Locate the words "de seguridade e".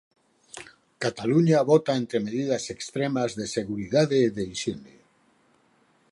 3.39-4.29